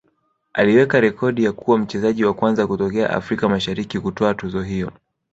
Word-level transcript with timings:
aliweka 0.53 0.99
rekodi 1.01 1.43
ya 1.43 1.51
kuwa 1.51 1.77
mchezaji 1.77 2.25
wa 2.25 2.33
kwanza 2.33 2.67
kutokea 2.67 3.09
Afrika 3.09 3.49
Mashariki 3.49 3.99
kutwaa 3.99 4.33
tuzo 4.33 4.61
hiyo 4.61 4.91